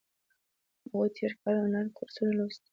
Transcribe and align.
هغوی 0.83 1.09
تیر 1.15 1.31
کال 1.41 1.55
انلاین 1.59 1.87
کورسونه 1.97 2.31
لوستل. 2.37 2.69